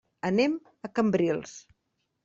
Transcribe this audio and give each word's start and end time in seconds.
Anem 0.29 0.55
a 0.89 0.91
Cambrils. 1.01 1.57